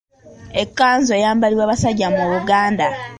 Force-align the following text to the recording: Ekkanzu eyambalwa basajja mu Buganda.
Ekkanzu 0.61 1.11
eyambalwa 1.15 1.69
basajja 1.69 2.07
mu 2.15 2.23
Buganda. 2.31 2.87